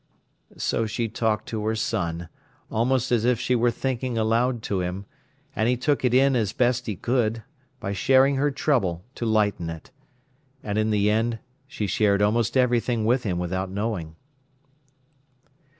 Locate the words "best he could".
6.53-7.43